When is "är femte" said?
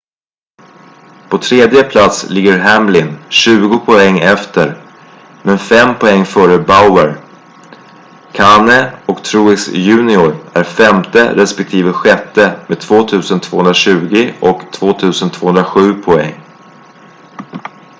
10.55-11.35